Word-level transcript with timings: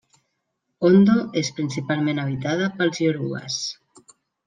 Ondo 0.89 1.17
és 1.43 1.53
principalment 1.61 2.25
habitada 2.25 2.73
pels 2.81 3.07
iorubes. 3.07 3.63